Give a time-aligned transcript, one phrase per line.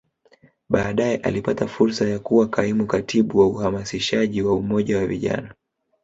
[0.69, 5.53] Baadae alipata fursa ya kuwa Kaimu Katibu wa Uhamasishaji wa Umoja wa Vijana